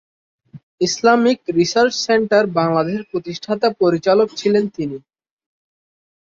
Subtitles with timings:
[0.81, 4.97] Islamic Research Centre বাংলাদেশের প্রতিষ্ঠাতা পরিচালক ছিলেন তিনি।